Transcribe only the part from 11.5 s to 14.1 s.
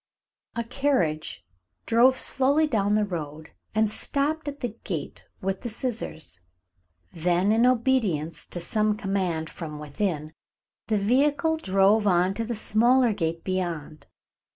drove on to the smaller gate beyond.